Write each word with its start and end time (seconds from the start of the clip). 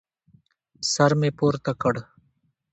سر 0.91 1.11
مې 1.19 1.29
پورته 1.37 1.71
کړ. 1.81 1.95